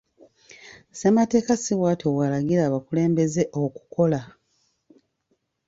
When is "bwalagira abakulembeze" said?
2.15-3.43